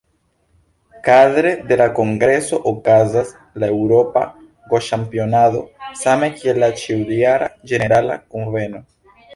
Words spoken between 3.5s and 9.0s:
la "Eŭropa Go-Ĉampionado", same kiel la ĉiujara Ĝenerala Kunveno.